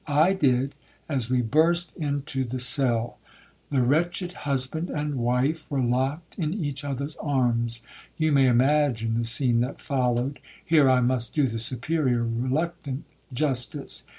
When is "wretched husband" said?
3.83-4.89